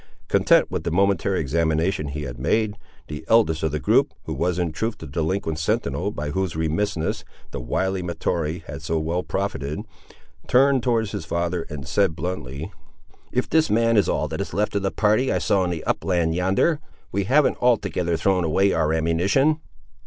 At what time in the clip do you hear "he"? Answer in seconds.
2.07-2.23